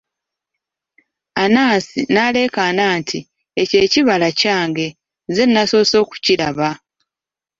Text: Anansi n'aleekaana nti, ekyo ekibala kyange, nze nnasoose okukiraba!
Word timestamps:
Anansi 1.43 1.99
n'aleekaana 2.13 2.83
nti, 2.99 3.19
ekyo 3.61 3.77
ekibala 3.85 4.27
kyange, 4.39 4.87
nze 5.29 5.43
nnasoose 5.47 5.95
okukiraba! 6.03 6.69